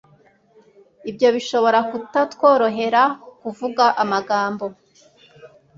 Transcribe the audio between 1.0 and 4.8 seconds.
Ibyo bishobora kutatworohera Kuvuga amagambo